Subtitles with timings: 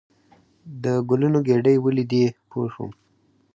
[0.83, 2.91] د ګلونو ګېدۍ ولیدې پوه شوم.